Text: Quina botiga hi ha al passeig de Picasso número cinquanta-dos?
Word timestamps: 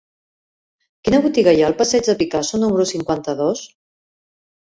Quina 1.07 1.19
botiga 1.25 1.53
hi 1.57 1.61
ha 1.63 1.67
al 1.67 1.75
passeig 1.81 2.07
de 2.11 2.15
Picasso 2.21 2.61
número 2.63 2.87
cinquanta-dos? 2.93 3.63